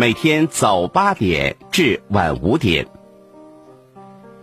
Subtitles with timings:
[0.00, 2.88] 每天早八点至晚五点。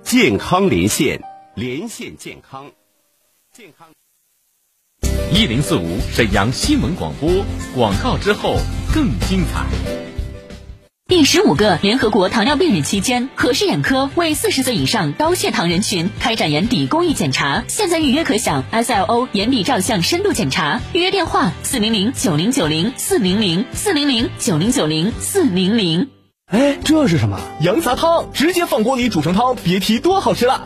[0.04, 1.20] 健康连线，
[1.56, 2.70] 连线健康，
[3.52, 3.88] 健康。
[5.34, 7.44] 一零四五沈阳新闻广播
[7.74, 8.58] 广告之后
[8.94, 10.07] 更精彩。
[11.08, 20.82] 第十五个联合国糖尿病日期间，和氏眼科为四十岁以上高血糖人群开展眼底公益检查，现在预约可享 SLO 眼底照相深度检查。
[20.92, 26.10] 预约电话：四零零九零九零四零零四零零九零九零四零零。
[26.48, 27.40] 哎，这是什么？
[27.62, 30.66] 羊杂汤，直接放锅里煮成汤，别提多好吃了。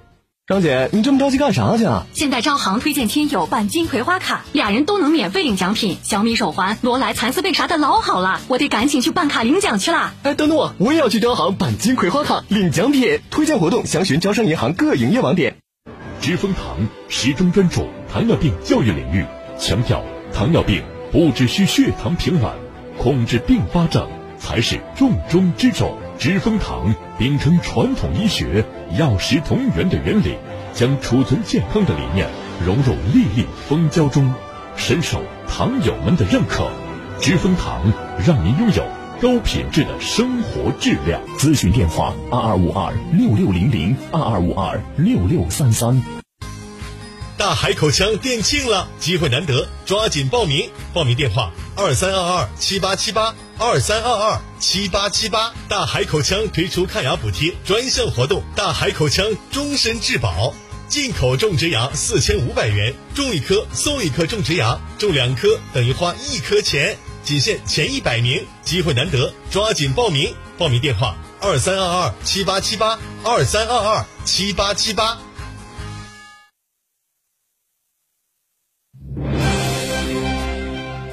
[0.51, 2.03] 张姐，你这么着急干啥去啊？
[2.13, 10.13] 现在招行推荐亲友办金葵花卡，俩人都能免费领奖品，小米手环、罗莱蚕丝被啥的老好了，我得赶紧去办卡领奖去了。
[10.23, 13.21] 哎，等等我，我也要去招行办金葵花卡领奖品。
[13.29, 15.55] 推荐活动详询招商银行各营业网点。
[16.19, 16.61] 知蜂堂
[17.07, 19.25] 始终专注糖尿病教育领域，
[19.57, 22.51] 强调糖尿病不只需血糖平稳，
[22.97, 24.05] 控制并发症
[24.37, 25.97] 才是重中之重。
[26.21, 28.63] 知蜂堂秉承传统医学
[28.95, 30.37] 药食同源的原理，
[30.71, 32.29] 将储存健康的理念
[32.63, 34.31] 融入粒粒蜂胶中，
[34.77, 36.69] 深受糖友们的认可。
[37.19, 37.91] 知蜂堂
[38.23, 38.85] 让您拥有
[39.19, 41.19] 高品质的生活质量。
[41.39, 46.03] 咨询电话：二二五二六六零零二二五二六六三三。
[47.35, 50.69] 大海口腔店庆了，机会难得，抓紧报名！
[50.93, 55.53] 报名电话：二三二二七八七八二三二二七八七八。
[55.69, 60.53] 大海口腔推出看牙补贴专项活动，大海口腔终身质保，
[60.89, 70.35] 进口种植牙四千五百元，种一颗送一颗种植牙，种两颗等于花一颗钱，仅限前一百名，机会难得，抓紧报名！
[70.57, 75.17] 报名电话：二三二二七八七八二三二二七八七八。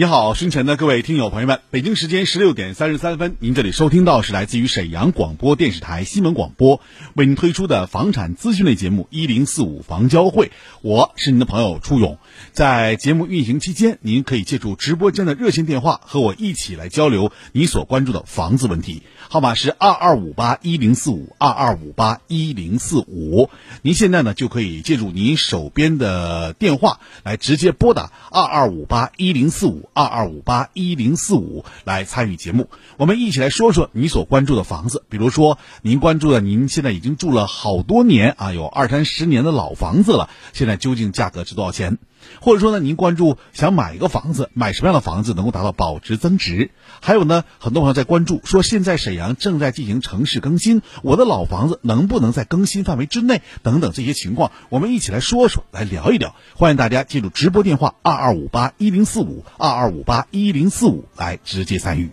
[0.00, 6.80] 你好，身前的各位听友朋友们，北京时间十六点三十三分，您这里收听到是来自于沈阳广播电视台新闻广播
[7.14, 12.16] 为您推出的房产资讯类节目一零四五房交会，我是您的朋友初勇。
[12.52, 23.50] 在节目运行期间，您可以借助直播间的热线电话和我一起来交流你所关注的房子问题，号码是二二五八一零四五二二五八一零四五。
[23.82, 32.68] 您现在呢就可以借助您手边的电话来直接拨打二二五八一零四五二二五八一零四五来参与节目。
[32.96, 41.98] 我们一起来说说你所关注的房子，比如说您关注的您现在已经住了好多年啊，有二三十年的老房子了，现在究竟价格是多少钱？
[42.40, 46.70] 或者说呢，您关注想买一个房子，买什么样的房子能够达到保值增值？
[47.00, 53.42] 还有呢，很多朋友在关注说，现在沈阳正在进行城市更新，我的老房子能不能在更新范围之内？
[53.62, 56.34] 等等这些情况，我们一起来说说，来聊一聊。
[56.54, 62.10] 欢迎大家进入直播电话二二五八一零四五二二五八一零四五来直接参与。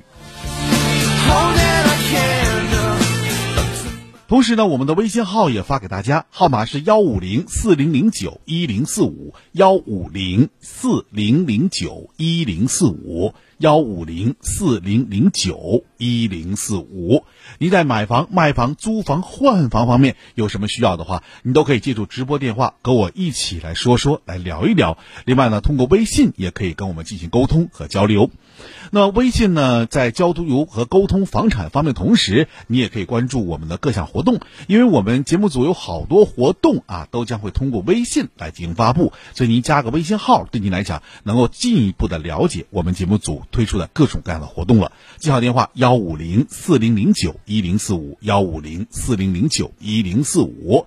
[4.28, 17.24] 同时呢，我们的微信号也发给大家，号码是幺五零四零零九一零四五幺五零四零零九一零四五幺五零四零零九一零四五。
[17.58, 24.98] 您在买房、卖房、租房、换房方面有什么需要的话，你都可以借助直播电话跟我一起来说说，来聊一聊。
[25.24, 28.30] 另外呢，通过微信也可以跟我们进行沟通和交流。
[28.92, 44.92] 那微信呢，在交流和沟通房产方面同时，你也可以关注我们的各项活动，因为我们节目组有好多活动啊，都将会通过微信来进行发布，所以您加个微信号，对您来讲能够进一步的了解我们节目组推出的各种各样的活动了。
[45.18, 50.86] 记好电话：幺五零四零零九一零四五，幺五零四零零九一零四五。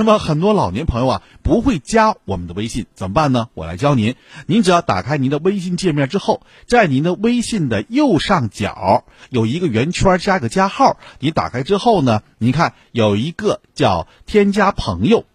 [0.00, 3.50] 那么很多老年朋友啊不会加我们的微信怎么办呢？
[3.52, 4.14] 我来教您。
[4.46, 10.96] 您只要打开您的微信界面之后，在您的微信的右上角有一个圆圈加个加号。
[11.18, 15.26] 你打开之后呢，您看有一个叫添加朋友。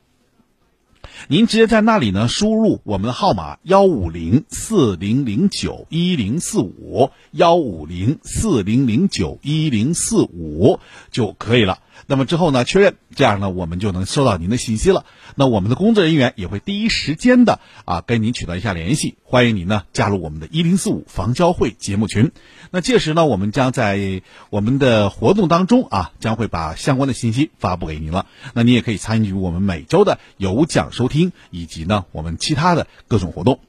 [1.27, 10.79] 您直接在那里呢输入我们的号码幺五零四零零九一零四五幺五零四零零九一零四五
[11.12, 11.79] 就可以了。
[12.07, 15.06] 那么之后呢，确认这样呢，我们就能收到您的信息了。
[15.35, 22.31] 那我们的工作人员也会第一时间的啊跟您取得一下联系，欢迎您呢加入我们的一零四五房交会节目群。
[22.71, 28.27] 那届时呢，我们将在我们的活动当中啊，将会把相关的信息发布给您了。
[28.53, 33.59] 那您也可以参与我们每周的有奖收听，以及呢我们其他的各种活动。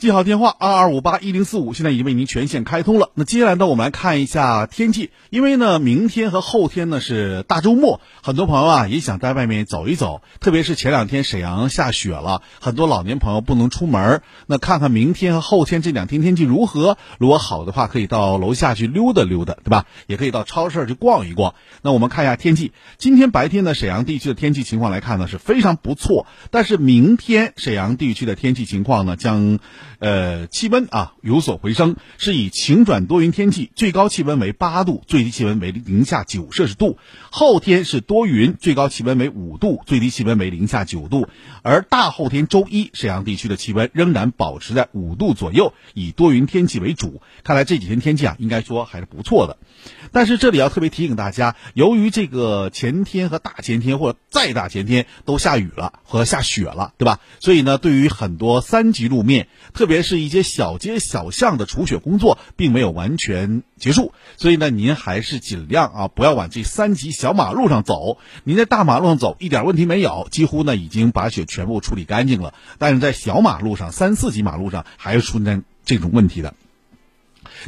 [0.00, 3.10] 记好电话二二五八一零四五，现在已经为您全线开通了。
[3.12, 14.22] 那接下来呢，我们来看一下天气，因为呢，明天和后天呢是大周末，很多朋友啊也想在外面走一走，特别是前两天沈阳下雪了，很多老年朋友不能出门。
[14.46, 16.96] 那看看明天和后天这两天天气如何？
[17.18, 19.84] 如果好的话，可以到楼下去溜达溜达，对吧？
[20.06, 21.54] 也可以到超市去逛一逛。
[21.82, 29.58] 那我们看一下天气，今天白天呢，沈阳地区的天气情况来看呢是非常不错，但是明天沈阳地区的天气情况呢将。
[30.00, 36.98] 呃，气温啊有所回升，是以晴转多云天气，最高气温为八度，最低气温为零下九摄氏度。
[37.30, 41.28] 后天是多云，最高气温为五度，最低气温为零下九度。
[41.62, 47.20] 而大后天周一，沈阳地区的气温仍然保持在五度左右，以多云天气为主。
[47.44, 49.58] 看来这几天天气啊，应该说还是不错的。
[50.12, 57.20] 但是这里要特别提醒大家，由于这个前天和大前天或者再大前天都下雨了和下雪了，对吧？
[57.38, 64.12] 所以呢，对于很多三级路面，特别别是一些小街小巷的除雪工作，并没有完全结束。
[64.36, 68.18] 所以呢，您还是尽量啊，不要往这三级小马路上走。
[68.44, 72.54] 您在大马路上走一点问题没有，几乎呢已经把雪全部处理干净了。
[72.78, 76.54] 但是在小马路上、三四级马路上，还是出现这种问题的。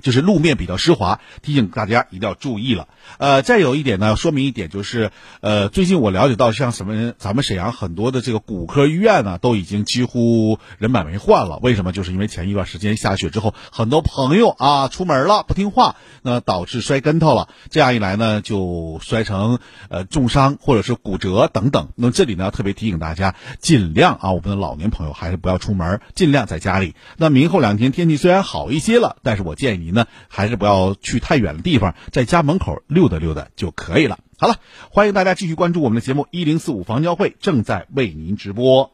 [0.00, 2.88] 就是路面比较湿滑，提醒大家一定要注意了。
[3.18, 5.10] 呃，再有一点呢，说明一点就是，
[5.40, 11.58] 呃，最近我了解到，像什么，咱们沈阳很多的这个骨科医院呢，都已经几乎人满为患了。
[11.62, 11.92] 为什么？
[11.92, 17.48] 就是因为前一段时间下雪之后，很多朋友啊出门了不听话，那导致摔跟头了。
[17.70, 19.58] 这样一来呢，就摔成
[19.88, 21.88] 呃重伤或者是骨折等等。
[21.96, 26.94] 那这里呢，特别提醒大家，尽量啊，我们的老年朋友还是不要出门，尽量在家里。
[27.16, 29.81] 那明后两天天气虽然好一些了，但是我建议。
[29.82, 34.18] 你呢，还是不要去太远的地方，在家门口溜达溜达就可以了。
[34.38, 34.56] 好了，
[34.90, 38.92] 欢迎大家继续关注我们的节目，一零四五房交会正在为您直播。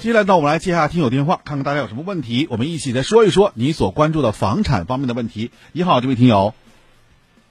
[0.00, 5.50] 接下来，呢，我们来接下听友电话，看看大家有什么问题，我们一起再说一说你所关注的房产方面的问题。
[5.72, 6.54] 你好，这位听友。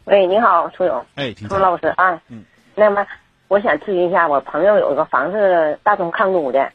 [0.06, 1.06] 喂，你好，楚勇。
[1.16, 2.22] 哎，楚老师啊。
[2.30, 2.44] 嗯。
[2.76, 3.06] 那么。
[3.48, 6.74] 我想咨询一下，我朋友有一个房子，大同康都的，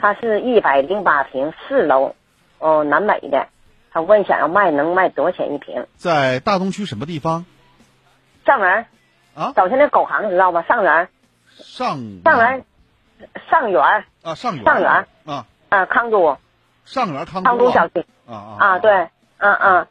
[0.00, 2.14] 他是一百零八平四楼，
[2.58, 3.48] 哦，南北的，
[3.90, 5.86] 他问想要卖，能卖多少钱一平？
[5.96, 7.44] 在大东区什么地方？
[8.44, 8.86] 上园
[9.34, 10.62] 啊，走下那狗行知道吧？
[10.62, 11.08] 上园
[11.58, 12.64] 上上园
[13.50, 15.46] 上园啊，上园上园啊。
[15.68, 16.38] 啊，康都。
[16.84, 18.04] 上园康都康都小区。
[18.26, 19.08] 啊啊啊，对，
[19.38, 19.86] 嗯嗯，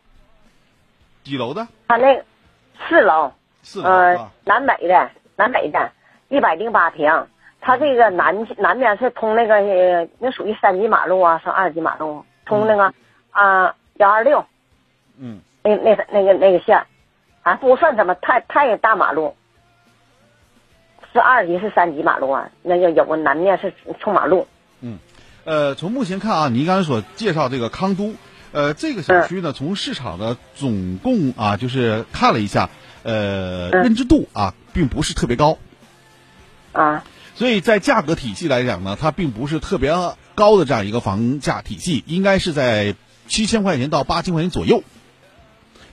[1.23, 1.67] 几楼的？
[1.87, 2.23] 他那
[2.87, 3.33] 四楼，
[3.63, 5.91] 四楼呃，南北的，南北的。
[6.29, 7.27] 一百零八平，
[7.61, 12.93] 它这个南南边是通那个那属于三级马路啊，是二级马路，通那个
[13.29, 14.45] 啊幺二六，
[15.19, 16.85] 嗯，那那那个那个线，
[17.41, 19.35] 还不算什么太太大马路，
[21.13, 24.47] 是二级是三级马路啊，那个有个南面是冲马路。
[24.81, 24.97] 嗯，
[25.43, 28.15] 呃，从目前看啊，您刚才所介绍这个康都，
[28.51, 32.69] 呃，这个小区呢，从市场的总共啊，就是看了一下，
[33.03, 35.59] 呃，认知度啊，并不是特别高。
[36.71, 37.03] 啊，
[37.35, 39.93] 所以在价格体系来讲呢，它并不是特别
[40.35, 42.95] 高的这样一个房价体系，应该是在
[43.27, 44.83] 七千块钱到八千块钱左右。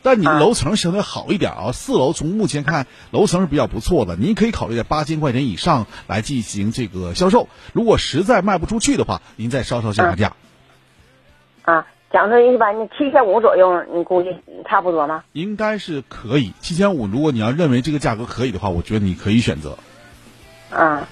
[0.01, 7.49] 但你的楼层相对好一点啊，四楼从目前看楼层是比较不错的，您可以考虑在八千块钱以上来进行这个销售。
[7.73, 10.37] 如果实在卖不出去的话，您再稍稍降下价。
[11.63, 14.31] 啊，假如说一般你七千五左右，你估计
[14.69, 15.25] 差不多吗？
[15.33, 17.09] 应该是可以，七千五。
[17.09, 19.77] 如果你要认为这个价格可以的话，我觉得你可以选择。
[20.71, 21.03] 嗯，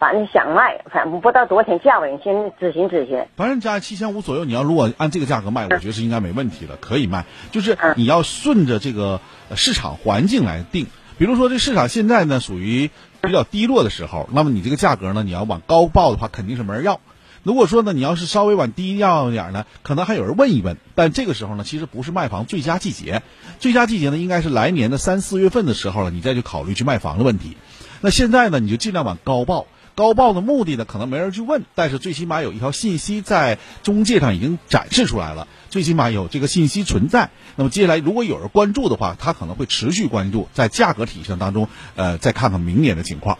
[0.00, 3.22] 反正想卖，反正不知道多少钱价位，你先咨询咨询。
[3.36, 7.26] 反正加七千五左右，你要如果按这个价格卖，我觉得是应该没问题的，可以卖。
[7.52, 9.20] 就是你要顺着这个
[9.54, 10.86] 市场环境来定。
[11.18, 12.90] 比如说，这市场现在呢属于
[13.20, 16.98] 比较低落的时候，那么你这个价格呢，你要往高报的话，肯定是没人要。
[17.42, 20.78] 如果说呢，你要是稍微往低调一点呢，可能还有人问一问。
[20.94, 23.20] 但这个时候呢，其实不是卖房最佳季节，
[23.58, 27.58] 最佳季节呢，应该是来年的三四月份的时候了，你再去考虑去卖房的问题。
[28.00, 29.66] 那现在呢，你就尽量往高报，
[30.00, 37.28] 高报的目的呢，可能没人去问，但是最起码有一条信息在中介上已经展示出来了，最起码有这个信息存在。
[37.56, 43.36] 那么接下来如果有人关注的话，他可能会持续关注，在价格体系当中，呃，再看看明年的情况。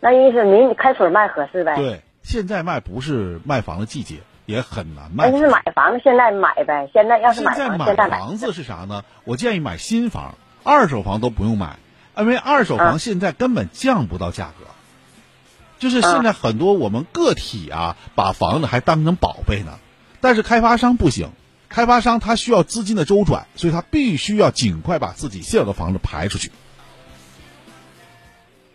[0.00, 1.74] 那意思明开春卖合适呗？
[1.76, 2.02] 对。
[2.22, 5.30] 现在卖不是卖房的季节，也很难卖。
[5.30, 6.86] 那是买房现在买呗。
[6.92, 9.04] 现在要是买房，现在买房子是啥呢？
[9.24, 11.76] 我建议买新房，二手房都不用买，
[12.18, 14.66] 因为二手房现在根本降不到价格。
[15.84, 19.78] 就是现在很多我们个体啊，把房子还当成宝贝呢，
[20.22, 21.28] 但是开发商不行，
[21.68, 26.50] 开发商他需要资金的周转，所以他必须要尽快把自己现有的房子排出去。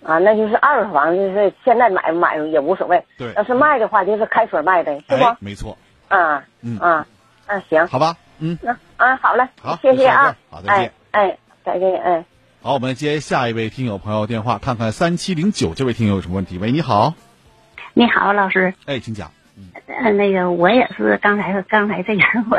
[0.04, 3.04] 啊，那就是二手房，就是现在买不买也无所谓。
[3.18, 5.24] 对，要是卖的话，就是开水卖呗，是不？
[5.40, 5.80] 没错。
[6.10, 7.08] 啊，嗯啊，
[7.48, 12.26] 那，行，好吧，嗯，那啊，好嘞，好，谢谢啊，好，再见，哎，再见，哎。
[12.62, 16.58] 好，我们接下一位听友朋友电话，看看三七零九这位听友有什么问题？
[16.58, 17.14] 喂，你好。
[17.94, 18.74] 你好，老师。
[18.86, 19.32] 哎，请讲。
[19.56, 22.58] 嗯，那个我也是刚才刚才这人， 我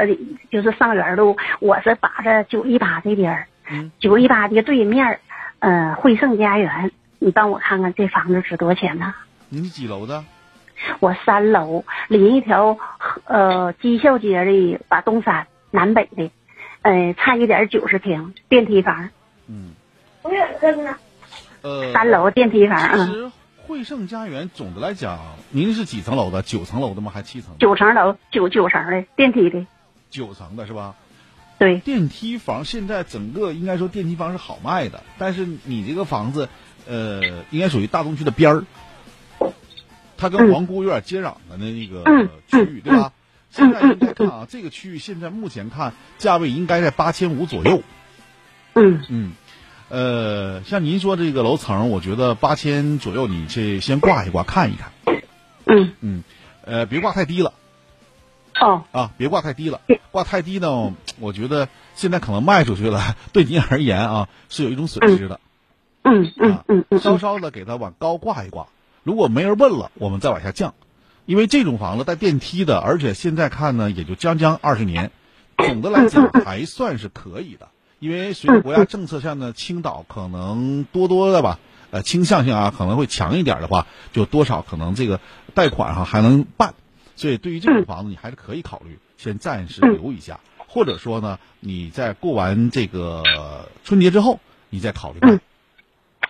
[0.50, 5.20] 就是上元路，我是把着九一八这边嗯，九一八的对面，
[5.58, 6.90] 呃，汇盛家园。
[7.18, 9.14] 你帮我看看这房子值多少钱呢？
[9.50, 10.24] 你几楼的？
[11.00, 12.78] 我三楼，临一条
[13.24, 16.30] 呃基孝街的把东山南北的，
[16.80, 19.10] 呃差一点九十平电梯房。
[19.46, 19.74] 嗯。
[21.62, 21.92] 呃。
[21.92, 23.06] 三楼电梯房。
[23.06, 23.30] 其实
[23.66, 25.18] 汇盛家园总的来讲，
[25.50, 26.42] 您是几层楼的？
[26.42, 27.10] 九层楼的吗？
[27.14, 27.56] 还七层？
[27.58, 29.66] 九层楼，九九层的电梯的。
[30.10, 30.94] 九层的是吧？
[31.58, 31.78] 对。
[31.78, 36.48] 电梯房现在整个应该说电梯房是好卖的，但是你这个房子。
[36.88, 37.20] 呃，
[37.50, 38.64] 应该属于大东区的边儿，
[40.16, 42.02] 它跟皇姑有点接壤的那那个
[42.48, 43.12] 区域，对吧？
[43.50, 47.82] 现在应该看啊，这个区域现在目前看价位应该在八千五左右。
[48.74, 49.32] 嗯嗯，
[49.90, 54.92] 呃，像您说这个楼层，我觉得八千左右，你去先挂一挂看一看。
[55.66, 56.22] 嗯嗯，
[56.64, 57.52] 呃，别挂太低了。
[58.60, 58.84] 哦。
[58.92, 59.80] 啊，别挂太低了，
[60.12, 65.40] 挂太低呢，我觉得现在可能卖出去了， 对您而言啊，是有一种损失的。
[66.02, 68.68] 嗯嗯嗯嗯，稍稍的给它往高挂一挂，
[69.02, 70.74] 如果没人问了，我们再往下降，
[71.26, 75.10] 因为这种房子带电梯的，而且现在看呢，也就将将二十年，
[75.58, 77.68] 总的来讲还算是可以的。
[78.00, 85.20] 因为随着国家政策上的倾倒，可能多多的吧，呃，倾向性啊可能会强一点的话，就多少可能这个
[85.54, 86.74] 贷款哈还能办，
[87.14, 93.22] 所以对于这种房子，你还是可以考虑先暂时留一下，或者说呢，你在过完这个
[93.84, 94.40] 春节之后，
[94.70, 95.40] 你再考虑办。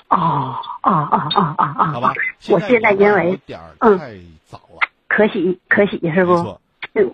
[0.09, 1.85] 哦哦哦哦哦哦！
[1.93, 2.13] 好吧，
[2.49, 6.61] 我现在因为有点太早了，可喜可喜是不？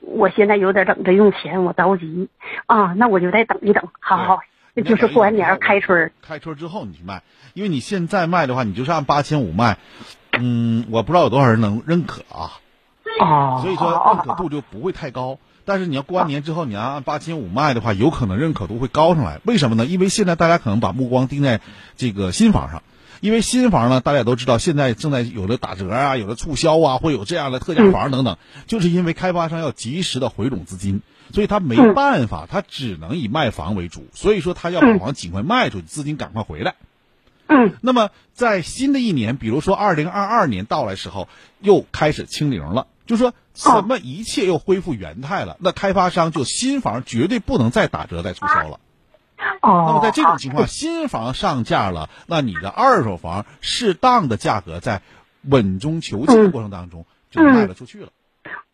[0.01, 2.29] 我现在有点等着用钱，我着急
[2.67, 3.89] 啊，那我就再等一等。
[4.01, 4.41] 好好，
[4.85, 7.23] 就是过完年开春，开春之后你去卖，
[7.55, 9.79] 因为你现在卖的话，你就是按八千五卖，
[10.33, 12.61] 嗯，我不知道有多少人能认可啊。
[13.21, 15.39] 哦，所以说认可度就不会太高。
[15.65, 19.41] 但是你要过完年之后，你要按八千五卖的话，有可能认可度会高上来。
[19.45, 19.85] 为什么呢？
[19.85, 21.61] 因为现在大家可能把目光盯在
[21.97, 22.83] 这个新房上，
[23.21, 34.07] 因为新房呢，大家都知道现在正在有的打折啊，有的促销啊，会有这样的特价房等等，就是因为开发商要及时的回笼资金，所以他没办法，他只能以卖房为主。
[34.13, 36.75] 所以说他要把房尽快卖出去，资金赶快回来。
[37.49, 41.29] 嗯，那么在新的一年，比如说二零二二年到来时候，
[41.61, 42.87] 又开始清零了。
[43.07, 48.81] 就说什么一切又恢复原态了，那开发商就新房绝对不能再打折再促销了。
[49.63, 55.03] 哦，那么在这种情况，新房上架了，那你的二手房适当的价格在
[55.43, 58.09] 稳中求进的过程当中就卖了出去了。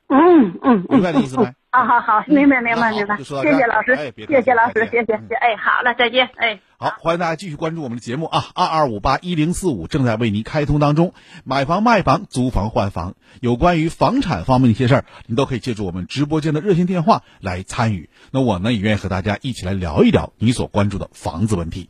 [0.09, 1.55] 嗯嗯，明白这意思没？
[1.73, 6.61] 啊，好好，明白明白明白，谢谢老师，谢谢老师，谢谢，哎，好了，再见，哎。
[6.77, 8.45] 好，欢迎大家继续关注我们的节目啊！
[8.55, 11.15] 二二五八一零四五正在为您开通当中，
[11.45, 18.11] 买房卖房、租房换房，有关于房产方面的一些事儿，你都可以借助我们直播间的热线电话来参与。
[18.33, 21.89] 那我呢，也愿意和大家一起来聊一聊你所关注的房子问题。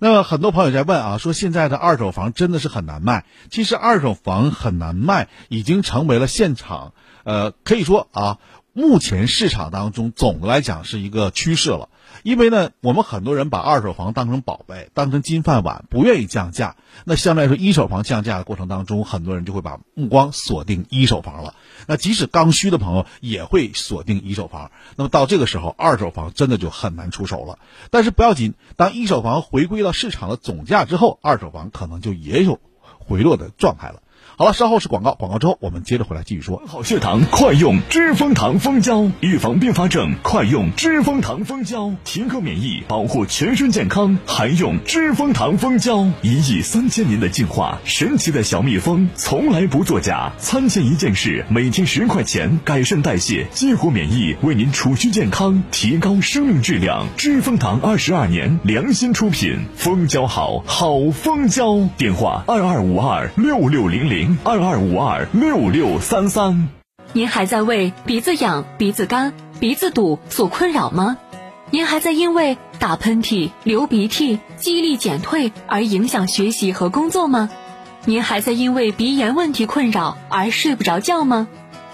[0.00, 3.26] 那么很多朋友在问啊，说现在的二手房真的是很难卖。
[3.50, 8.38] 其实二手房很难卖，已经成为了现场，呃，可以说啊，
[8.76, 11.88] 目前市场当中总的来讲是一个趋势了。
[12.22, 16.76] 因为呢，我们很多人把二手房当成宝贝，当成金饭碗，不愿意降价。
[17.06, 21.54] 那相对来说，一手房降价的过程当中，很多人就会把目光锁定一手房了。
[21.86, 24.70] 那即使刚需的朋友也会锁定一手房。
[24.96, 27.58] 那么到这个时候，二手房真的就很难出手了。
[27.90, 32.60] 但是不要紧，当一手房回归到市场的总价之后，二手房可能就也有
[32.98, 34.02] 回落的状态了。
[34.38, 36.62] 好了，稍后是广告，广告之后我们接着回来继续说。
[36.66, 46.06] 好血糖，快用知蜂糖蜂胶，预防并发症，快用知蜂糖蜂胶，提高免疫，保护全身健康，还用知蜂糖蜂胶。
[46.20, 50.30] 一亿三千年的进化，神奇的小蜜蜂，从来不作假。
[50.36, 57.06] 参见一件事，每天十块钱，改善代谢，激活免疫，为您储蓄健康，提高生命质量。
[57.16, 61.88] 知蜂糖二十二年良心出品，蜂胶好，好蜂胶。
[61.96, 64.25] 电话二二五二六六零零。
[64.44, 66.68] 二二五二六六三三，
[67.12, 71.18] 您还在为鼻子痒、鼻子干、鼻子堵所困扰吗？
[71.70, 77.50] 您还在因为打喷嚏、流鼻涕、记忆力减退而影响学习和工作吗？
[78.04, 81.48] 您还在因为鼻炎问题困扰而睡不着觉吗？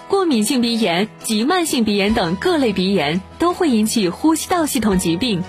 [0.08, 5.42] 过敏性鼻炎及慢性鼻炎等各类鼻炎都会引起呼吸道系统疾病。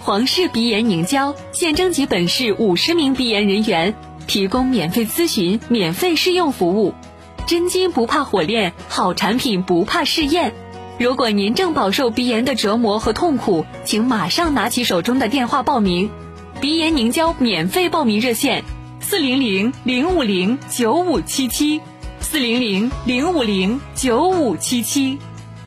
[0.00, 3.94] 皇氏鼻炎凝胶现征集本市五十名鼻炎人员。
[4.32, 6.94] 提供免费咨询、免费试用服务，
[7.46, 10.54] 真金不怕火炼，好产品不怕试验。
[10.98, 16.08] 如果您正饱受鼻炎的折磨和痛苦，请马上拿起手中的电话报名。
[16.62, 18.64] 鼻炎凝胶免费报名热线：
[19.00, 21.82] 四零零零五零九五七七，
[22.20, 25.18] 四零零零五零九五七七。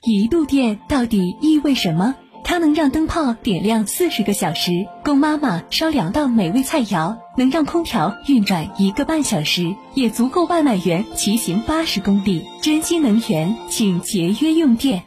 [0.01, 2.15] 一度电到底意味什么？
[2.47, 4.71] 它能让灯泡点亮四十个小时，
[5.03, 12.45] 供妈妈烧两道美味菜肴；能让空调运转一个半小时，也足够外卖员骑行八十公里。
[12.61, 15.03] 珍惜能源，请节约用电。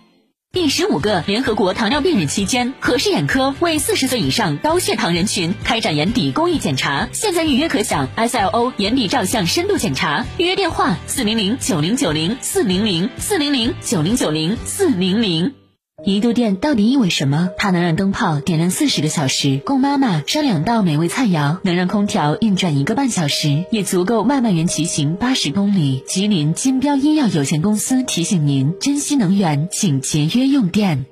[0.51, 10.27] 第十五个联合国糖尿病日期间，和氏眼科为四十岁以上高血糖人群开展眼底公益检查，现在预约可享 SLO 眼底照相深度检查。
[10.39, 15.58] 预约电话：四零零九零九零四零零四零零九零九零四零零。
[16.05, 17.51] 一度电到底意味什么？
[17.57, 26.05] 它能让灯泡点亮四十个小时，供妈妈烧两道美味菜肴；能让空调运转一个半小时，也足够外卖员骑行八十公里。
[26.07, 31.05] 吉林金标医药有限公司提醒您：珍惜能源，请节约用电。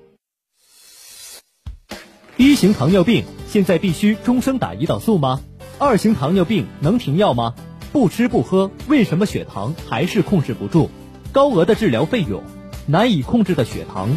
[2.36, 5.40] 一型糖尿病现在必须终生打胰岛素吗？
[5.78, 7.54] 二型糖尿病能停药吗？
[7.90, 10.90] 不吃不喝，为什么血糖还是控制不住？
[11.32, 12.40] 高额的治疗费用，
[12.86, 14.16] 难以控制的血糖。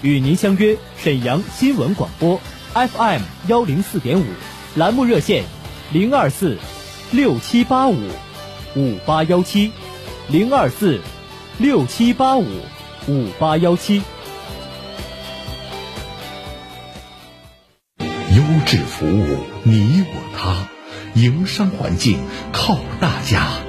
[0.00, 2.40] 与您相约沈阳新闻广播
[2.72, 4.24] ，FM 幺零四点五，
[4.76, 5.44] 栏目热线
[5.92, 6.56] 零二四
[7.10, 7.96] 六七八五
[8.76, 9.72] 五八幺七
[10.28, 11.00] 零二四
[11.58, 12.46] 六七八五
[13.08, 14.02] 五八幺七。
[17.98, 20.68] 优质服务，你我他，
[21.14, 22.20] 营商环境
[22.52, 23.67] 靠大家。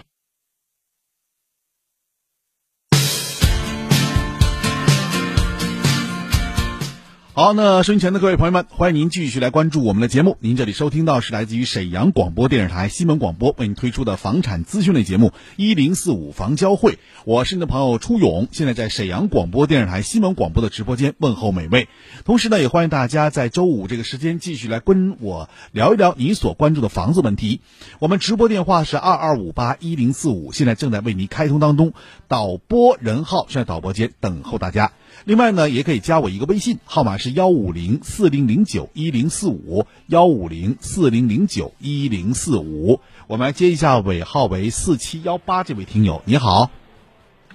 [7.40, 10.36] 好，那收音前的各位朋友们，欢迎您继续来关注我们的节目。
[10.42, 17.00] 您这里收听到是来自于沈阳广播电视台新闻广播为您推出的房产资讯类节目一零四五房交会。
[17.24, 21.88] 我是您的朋友初勇，现在在沈阳广播电视台新闻广播的直播间问候每位。
[22.26, 27.62] 同时呢，也欢迎大家在周五这个时间继续来跟我聊一聊你所关注的房子问题。
[28.00, 31.94] 我们直播电话是二二五八一零四五，现在正在为您开通当中。
[32.28, 34.92] 导播任浩在导播间等候大家。
[35.26, 43.00] 另外呢，也可以加我一个微信，号码是幺五零四零零九一零四五幺五零四零零九一零四五。
[43.28, 46.70] 我们来接一下尾号为四七幺八这位听友，你好。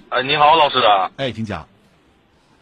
[0.09, 0.77] 哎，你好，老师。
[1.17, 1.67] 哎，请讲。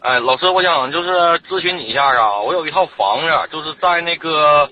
[0.00, 1.08] 哎，老师，我想就是
[1.48, 4.68] 咨询你一下啊，我有一套房子，就是在那个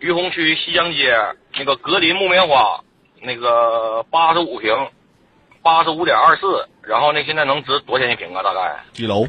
[0.00, 1.14] 于洪区西江街
[1.56, 2.80] 那个格林木棉花，
[3.20, 4.72] 那个八十五平，
[5.62, 8.42] 八十五点二四，然后那，现在能值多少钱一平啊？
[8.42, 9.26] 大概几楼？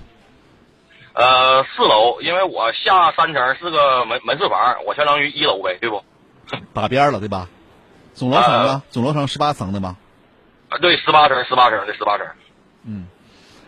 [1.13, 6.03] 呃，四楼，因为我下三层是个门门市房，我相当于一楼呗，对不？
[6.73, 7.47] 打边了，对吧？
[8.13, 8.83] 总楼层呢？
[8.89, 9.97] 总楼层十八层的吗？
[10.69, 12.27] 啊，对，十八层，十八层，对，十八层。
[12.85, 13.07] 嗯，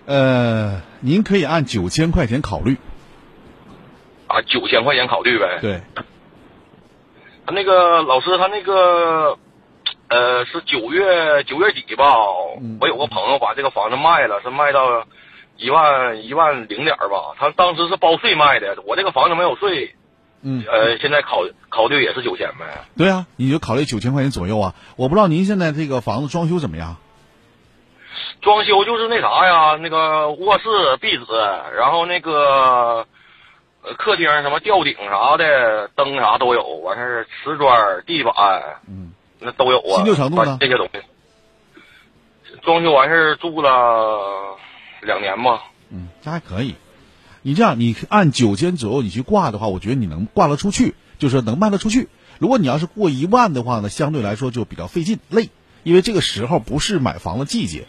[0.05, 2.77] 呃，您可以按九千块钱考虑。
[4.27, 5.59] 啊，九千块钱考虑呗。
[5.61, 5.81] 对。
[7.45, 9.37] 他那个老师，他那个，
[10.07, 12.15] 呃，是九月九月底吧？
[12.81, 15.05] 我有个朋友把这个房子卖了，是卖到
[15.57, 17.35] 一万一万零点吧。
[17.37, 19.95] 他当时是包税卖的，我这个房子没有税。
[20.41, 20.63] 嗯。
[20.67, 22.85] 呃，现在考考虑也是九千呗。
[22.97, 24.75] 对啊，你就考虑九千块钱左右啊。
[24.95, 26.97] 我不知道您现在这个房子装修怎么样？
[28.41, 31.23] 装修就是那啥呀，那个卧室壁纸，
[31.77, 33.05] 然后那个
[33.83, 33.93] 呃。
[33.99, 38.33] 客厅什么吊顶啥的，灯啥都有，完事儿瓷砖、地板，
[38.89, 39.97] 嗯，那都有啊。
[39.97, 40.57] 新旧程度呢？
[40.59, 40.99] 这些东西，
[42.63, 44.57] 装修完事儿住了
[45.05, 45.63] 两年吧。
[45.89, 46.75] 嗯，这还可以。
[47.41, 52.09] 你这样，你按九千左右你去挂的话，我觉得你能挂得出去，就是能卖得出去。
[52.39, 55.49] 如果你要是过一万的话呢，相对来说就比较费劲累，
[55.83, 57.85] 因为这个时候不是买房的季节。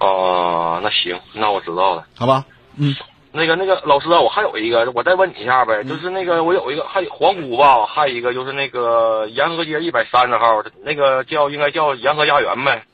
[0.00, 2.06] 哦，那行，那我知道了。
[2.16, 2.96] 好吧，嗯。
[3.36, 12.86] 那个那个老师啊，我还有一个，我再问你一下呗，就是那个我有一个还有皇姑吧，还有一个就是那个沿河街一百三十号，那个叫应该叫沿河家园呗，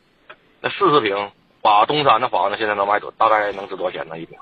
[0.62, 1.31] 那四十平
[1.62, 4.18] 把东山的房子现在能卖多，大概能值多少钱呢？
[4.18, 4.38] 一平？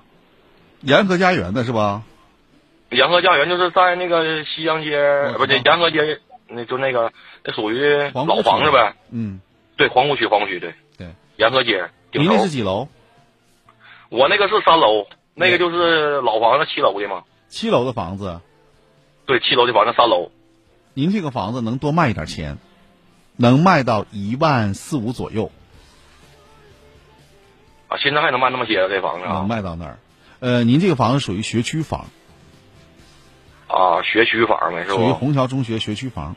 [0.81, 2.02] 沿河家园的是吧？
[2.90, 7.12] 沿河家园就是在那个西江街，不对，沿河街那就那个
[7.44, 8.94] 那属于老房子呗。
[9.11, 9.40] 嗯，
[9.76, 11.90] 对，皇姑区，皇姑区，对对，沿河街。
[12.12, 12.88] 您那是几楼？
[14.09, 15.07] 我那个是三楼。
[15.40, 17.22] 那个就是老房子七楼的嘛？
[17.48, 18.40] 七楼的房子，
[19.24, 20.33] 对，七楼的房子三楼。
[20.94, 22.59] 您这个房子能多卖一点钱，
[23.37, 25.52] 能卖到一万四五左右。
[27.88, 29.27] 啊，现在还能卖那么些这房子？
[29.27, 29.98] 能卖到那儿。
[30.40, 32.07] 呃，您这个房子属于学区房。
[33.66, 34.94] 啊，学区房呗，是吧？
[34.94, 36.37] 属于虹桥中学学区房。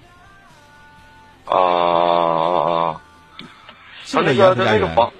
[1.46, 3.02] 啊啊啊！
[4.12, 5.12] 他那个他那个房，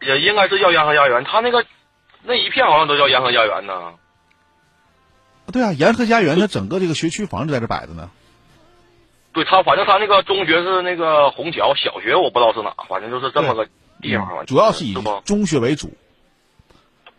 [0.00, 1.64] 也应该是叫沿河家园，他那个。
[2.22, 3.94] 那一片好像都叫沿河家园呢。
[5.50, 8.10] 对啊，沿河家园它整个这个学区房就在这摆着呢。
[9.32, 13.66] 对他，反正他那个中学是那个虹桥，小学我不知道是哪，反正就是这么个
[14.00, 14.44] 地方。
[14.46, 15.92] 主要是以中学为主。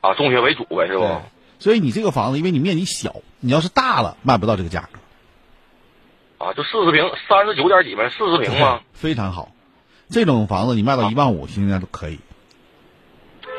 [0.02, 1.22] 啊，中学为主呗，是不？
[1.60, 5.00] 所以你这个房子，因为你面积小，你要是大了，卖不到这个价格。
[6.44, 8.82] 啊，就四十平，三十九点几呗，四十平吗？
[8.94, 9.52] 非常好，
[10.10, 12.20] 这种房子你卖到一万五，现在都可以。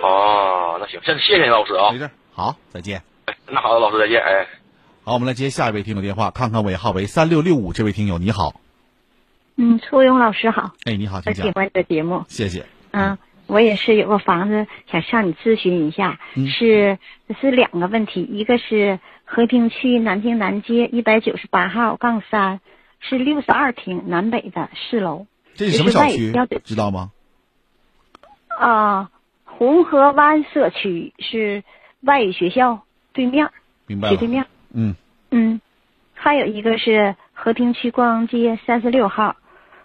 [0.02, 1.92] 哦，那行，先谢谢你老师啊。
[1.92, 3.04] 没事，好，再见。
[3.46, 4.20] 那好的，老师再见。
[4.20, 4.48] 哎，
[5.04, 8.60] 好，我们来接下一位听友电话，看看尾号为三六六五这位听友，你好。
[9.54, 10.72] 嗯，初勇老师好。
[10.86, 11.46] 哎，你好，请讲。
[11.46, 12.66] 喜欢的节目，谢谢。
[12.92, 16.98] 嗯，我也是有个房子想向你咨询一下，是
[17.40, 22.60] 是两个问题，一个是和平区南京南街一百九十八号杠三，
[23.00, 25.26] 是六十二平南北的四楼。
[25.54, 26.32] 这是什么小区？
[26.64, 27.10] 知道吗？
[28.58, 29.10] 啊。
[29.44, 31.62] 红河湾社区是
[32.00, 33.50] 外语学校对面，
[33.86, 34.46] 明白斜对面。
[34.72, 34.96] 嗯
[35.30, 35.60] 嗯，
[36.14, 39.36] 还有一个是和平区光街三十六号，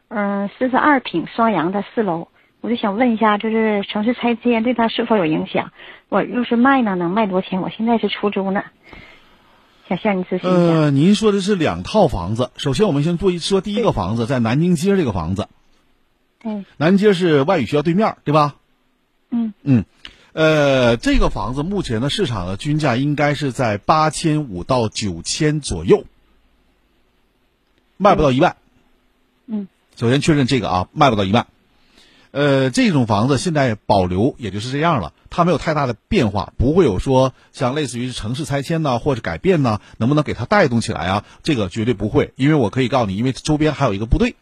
[0.07, 2.29] 嗯，四十二平双阳的四楼。
[2.61, 5.71] 我就想问一下，就是城市拆迁对他是否有影响？
[6.09, 7.61] 我要是卖呢，能卖多少钱？
[7.61, 8.63] 我现在是出租呢，
[9.87, 10.49] 想向你咨询一下。
[10.49, 12.49] 呃，您说的是两套房子。
[12.57, 15.47] 首先，我们先做一说第一个房子，在南京街这个房子。
[16.43, 16.65] 嗯。
[16.77, 18.55] 南京街是外语学校对面，对吧？
[19.29, 19.85] 嗯嗯，
[20.33, 26.05] 呃，这个房子目前的市场的均价应该是在八千五到九千左右，
[27.97, 28.55] 卖不到一万。
[29.45, 31.47] 嗯，首先确认这个啊，卖不到一万。
[32.37, 41.25] 呃，这种房子现在保留也就是这样了，它没有太大的变化，不会有说像类似于城市拆迁呐或者改变呐，能不能给它带动起来啊？
[41.41, 44.35] 这个绝对不会，因为我可以告诉你，因为周边还有一个部队。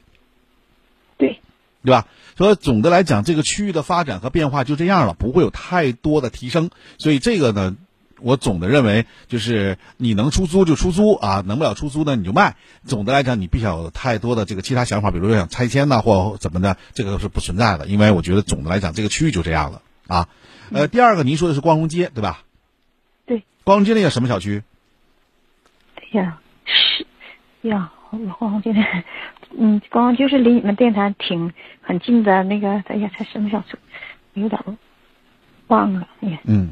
[1.18, 1.40] 对，
[1.86, 2.06] 对吧？
[2.38, 6.72] 所以总的来讲，这个区域的发展和变化就这样了，不会有太多的提升。
[6.98, 7.78] 所以这个呢，
[8.22, 12.56] 我总的认为就是你能出租就出租啊，能不了出租呢你就卖。
[12.86, 17.88] 总的来讲，你必须有太多的这个其他想法，比如说想拆迁呐或怎么的，这个是不存在的。
[17.88, 20.30] 因为我觉得总的来讲，这个区域就这样了啊。
[20.72, 22.44] 呃，第二个您说的是光荣街对吧？
[23.26, 23.44] 对。
[23.64, 24.64] 光荣街那个什么小区？
[25.96, 27.06] 哎呀，是
[27.62, 27.92] 呀，
[28.40, 28.74] 光荣街
[29.58, 31.54] 嗯，光荣就是离你们电台挺。
[31.88, 33.78] 很近的那个，哎呀，才什么小区？
[34.34, 34.60] 有点
[35.68, 36.40] 忘了，哎呀。
[36.46, 36.70] 嗯，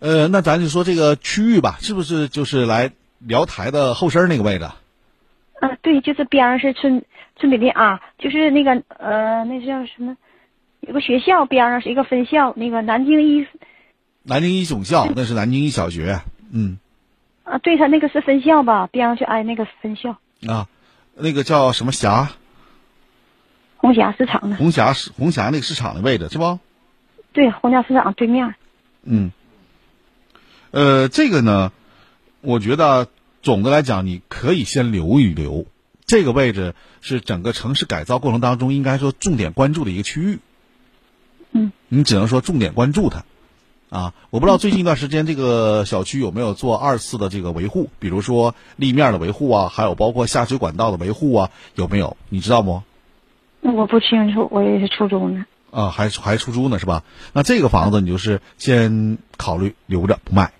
[0.00, 4.64] 呃，那咱就说这个区域吧，是不是就是来辽台的后身那个位置？
[4.64, 7.04] 啊，对，就是边上是村
[7.36, 10.16] 村北店啊，就是那个呃，那叫什么？
[10.80, 13.46] 有个学校边上是一个分校，那个南京一。
[14.22, 16.20] 南京一总校，那是南京一小学。
[16.50, 16.78] 嗯。
[17.44, 18.86] 啊，对他那个是分校吧？
[18.86, 20.16] 边上就挨那个分校。
[20.48, 20.66] 啊。
[21.14, 22.30] 那个叫什么霞？
[23.76, 24.56] 红霞市场的。
[24.56, 26.58] 红霞市红霞那个市场的位置是不？
[27.34, 28.54] 对，红霞市场对面。
[29.02, 29.30] 嗯。
[30.70, 31.72] 呃，这个呢，
[32.40, 33.08] 我觉得
[33.42, 35.66] 总的来讲，你可以先留一留。
[36.06, 40.38] 这个位置是整个城市改造过程当中应该说重点关注的一个区域。
[41.52, 41.72] 嗯。
[41.88, 43.24] 你只能说重点关注它。
[43.90, 52.16] 啊，我不知道最近一段时间这个小区有没有做二次的这个维护，比如说立面的维护啊，还有包括下水管道的维护啊，有没有？
[52.28, 52.84] 你知道不？
[53.62, 55.44] 我不清楚，我也是出租呢。
[55.72, 57.02] 啊，还还出租呢是吧？
[57.32, 60.52] 那这个房子你就是先考虑留着不卖。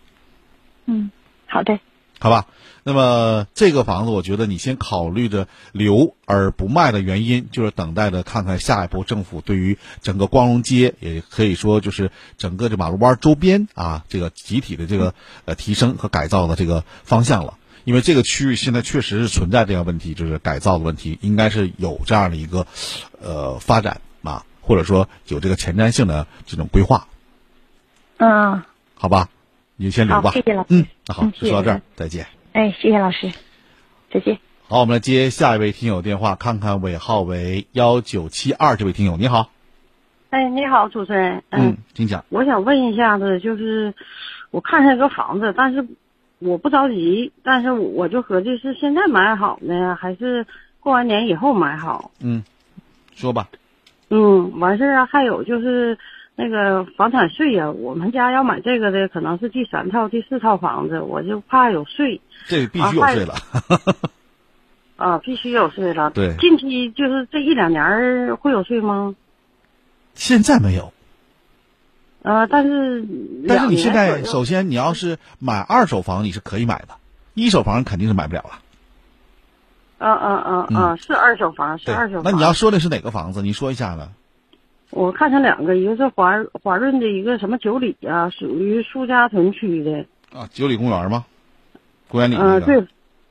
[0.91, 1.11] 嗯，
[1.47, 1.79] 好的。
[2.19, 2.49] 好吧，
[2.83, 15.15] 那么这个房子，我觉得你先考虑着留而不卖的原因，就是等待着看看下一步政府对于整个光荣街，也可以说就是整个这马路湾周边啊，这个集体的这个
[15.47, 17.57] 呃提升和改造的这个方向了。
[17.85, 22.67] 因为这个区域现在确实是存在这样问题，就是改造的问题，应该是有这样的一个
[23.23, 27.09] 呃发展啊，或者说有这个前瞻性的这种规划。
[28.19, 28.63] 嗯。
[28.95, 29.31] 好吧。
[29.81, 30.67] 你就先留吧，谢谢老师。
[30.75, 32.27] 嗯，那好，就说到这儿，再见。
[32.53, 33.33] 哎，谢谢老师，
[34.13, 34.39] 再见。
[34.69, 39.51] 好，我们来接下一位听友电话，看看尾号为幺九七二这位听友，你好。
[40.29, 41.43] 哎，你好，主持人。
[41.49, 42.27] 嗯，请讲。
[42.29, 43.95] 我想问一下子，就是
[44.51, 45.87] 我看上一个房子，但是
[46.41, 50.47] 我不着急，但是我就合计是现在买好呢，还是
[50.81, 52.11] 过完年以后买好？
[52.21, 52.45] 嗯，
[53.15, 53.49] 说吧。
[54.11, 55.97] 嗯，完事儿啊，还有就是。
[56.41, 62.23] 那个房产税呀，我们家要买这个的可能是第三套、第四套房子，我就怕有税。
[62.47, 63.35] 这必须有税了。
[64.97, 66.11] 啊，必须有税了。
[66.17, 66.35] 对。
[66.39, 69.15] 近期就是这一两年会有税吗？
[70.15, 70.95] 现在没有。
[72.23, 73.05] 呃，但是。
[73.47, 76.95] 但是你现在首先你要是买二手房，你是可以买的，
[77.35, 78.51] 一手房肯定是买不了了。
[79.99, 82.25] 嗯嗯嗯嗯，是二手房，是二手房。
[82.25, 83.43] 那你要说的是哪个房子？
[83.43, 84.09] 你说一下呢？
[84.91, 91.25] 我看上两个，一个是华华润的一个什么九里啊，属于苏家屯区的啊，九里公园吗？
[92.09, 92.85] 公园里啊，对，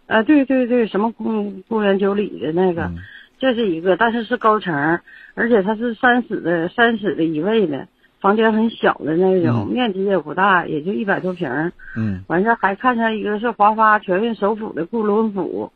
[0.07, 2.91] 啊，对对对，什么公公园九里的那个，
[3.39, 5.01] 这是一个，但是是高层，
[5.35, 7.89] 而且它是三室的，三室的一卫的，
[8.21, 11.73] 房间很小的那种，面积也不大，也就一百多平。
[11.97, 15.73] 嗯，完事还看上一个是华发全运首府的顾伦府，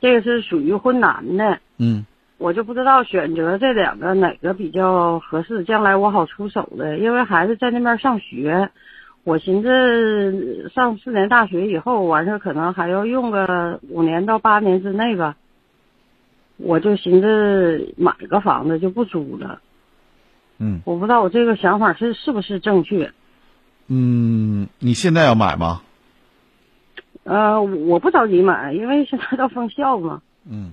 [0.00, 1.60] 这个是属于浑南的。
[1.78, 2.04] 嗯。
[2.40, 6.96] 我就不知道选择这两个哪个比较合适，将来我好出手的。
[6.96, 8.70] 因为孩子在那边上学，
[9.24, 15.36] 我寻思上四年大学以后完事儿，可能还要用个五年到八年之内吧。
[16.56, 19.60] 我就寻思买个房子就不租了。
[20.56, 20.80] 嗯。
[20.86, 23.12] 我不知道我这个想法是是不是正确。
[23.88, 25.82] 嗯，你现在要买吗？
[27.24, 30.22] 呃，我不着急买，因为现在到封校嘛。
[30.50, 30.72] 嗯。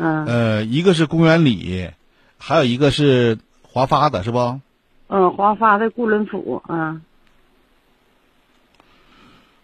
[0.00, 1.90] 嗯，呃，一个是公园里，
[2.38, 4.60] 还有一个是华发的，是不？
[5.08, 7.00] 嗯，华发的固伦府啊。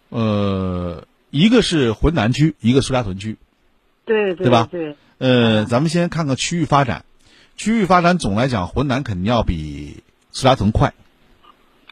[0.08, 3.36] 呃，一个是浑南区，一个苏家屯区，
[4.04, 4.68] 对对吧？
[4.70, 4.96] 对。
[5.18, 7.04] 呃，咱们先看看区域发展，
[7.56, 10.94] 区域发展总来讲，浑南肯定要比苏家屯快。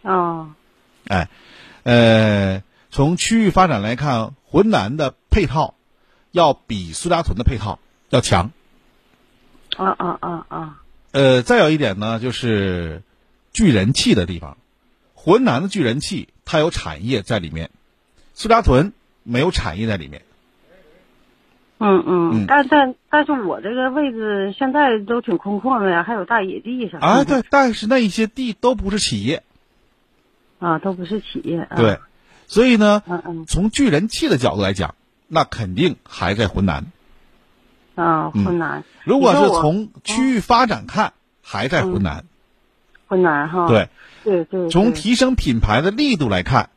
[0.03, 0.51] 哦。
[1.07, 1.29] 哎，
[1.85, 5.75] 呃，从区域发展来看，浑南的配套
[6.33, 7.79] 要比苏家屯的配套。
[8.13, 8.51] 要强，
[9.79, 10.83] 啊啊啊啊！
[11.13, 13.01] 呃，再有一点呢，就是
[13.55, 14.59] 聚人气的地方，
[15.15, 17.71] 浑南的聚人气，它有产业在里面，
[18.35, 20.21] 苏家屯没有产业在里面。
[21.79, 27.07] 嗯嗯，但但但是我这个位置现在都挺空旷的呀，还有大野地啥的。
[27.07, 29.43] 啊，对，但是那一些地都不是企业。
[30.59, 31.67] 啊，都不是企业。
[31.77, 31.99] 对，
[32.47, 34.97] 所以呢，嗯嗯，从聚人气的角度来讲，
[35.29, 36.85] 那肯定还在浑南。
[37.95, 38.85] 啊，浑南。
[39.05, 42.25] 如果是从区域发展看，还在湖南。
[43.09, 43.69] 湖南哈。
[43.69, 43.89] 对。
[44.25, 44.71] 对对。
[44.71, 46.71] 从提升品牌的力度来看，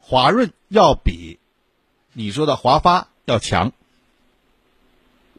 [0.00, 1.38] 华润要比
[2.12, 3.72] 你说的华发要强。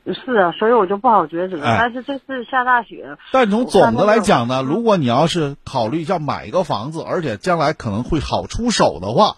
[0.08, 1.60] 是啊，所以我就不好抉择。
[1.62, 3.18] 但是这次下大雪。
[3.32, 9.38] 但从总的来讲呢，如果你要是考虑要买一个房子，而且将来可能会好出手的话，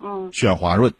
[0.00, 0.94] 嗯，选华润。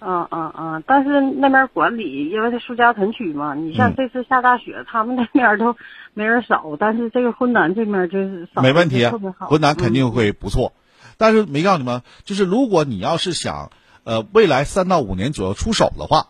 [0.00, 5.76] 嗯嗯嗯，但是那边管理，因为它苏家屯区嘛，你像这次下大雪，他们那边都
[6.14, 10.72] 没人扫，但是这个浑南这边就是没问题啊，浑南肯定嗯会不错。
[11.18, 13.70] 但是没告诉你们，就是如果你要是想
[14.04, 16.28] 呃未来三到五年左右出手的话，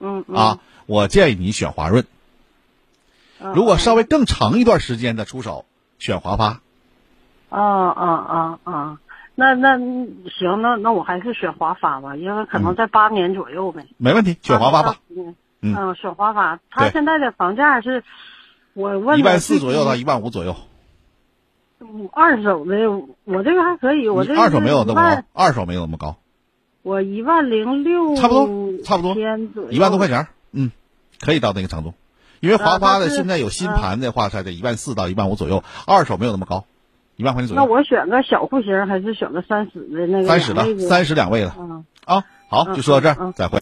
[0.00, 2.04] 嗯啊，我建议你选华润。
[3.54, 5.66] 如果稍微更长一段时间的出手，
[5.98, 6.60] 选华发。
[7.48, 8.98] 啊啊啊啊！
[9.36, 13.86] 那那行，那那我还是选华发吧，因为可能在八年左右呗。
[13.98, 14.96] 没问题，选华发吧。
[15.14, 16.58] 嗯，嗯，选华发。
[16.70, 18.02] 它现在的房价是，
[18.74, 20.56] 我问一万四左右到一万五左右。
[22.12, 22.74] 二手的，
[23.24, 26.16] 我这个还可以，我这二手没有那么高，二手没有那么高。
[26.82, 29.14] 我一万零六，差不多，差不多，
[29.70, 30.70] 一万多块钱，嗯，
[31.20, 31.92] 可以到那个程度。
[32.40, 36.64] 因为华发的现在有新盘的话，才得一万四到一万五左右，二手没有那么高，
[37.16, 37.62] 一万块钱左右。
[37.62, 40.28] 那我选个小户型还是选个三室的那个？
[40.28, 41.52] 三室的，三室两卫的。
[42.04, 43.54] 啊，好，就说到这儿，再会。